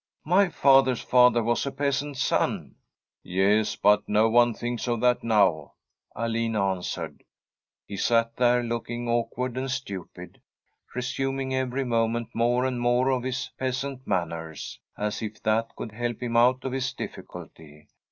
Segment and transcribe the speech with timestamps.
[0.25, 5.23] My father's father was a peasant's son.' * Yes, but no one thinks of that
[5.23, 5.73] now,'
[6.17, 7.21] Alin an swered.
[7.85, 10.41] He sat there, looking awkward and stupid,
[10.95, 16.23] resuming every moment more and more of his peasant manners, as if that could help
[16.23, 17.87] him out of his difficulty.